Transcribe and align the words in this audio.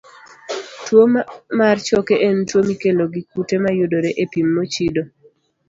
Tuwo 0.85 1.03
mar 1.59 1.77
choke 1.87 2.15
en 2.27 2.37
tuwo 2.47 2.61
mikelo 2.69 3.03
gi 3.13 3.21
kute 3.31 3.55
mayudore 3.63 4.09
e 4.23 4.25
pi 4.31 4.39
mochido. 4.55 5.03